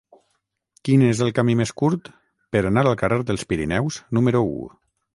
[0.87, 2.11] Quin és el camí més curt
[2.57, 4.71] per anar al carrer dels Pirineus número u?